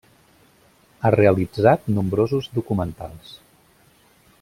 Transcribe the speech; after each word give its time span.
Ha 1.03 1.11
realitzat 1.17 1.85
nombrosos 1.99 2.51
documentals. 2.59 3.39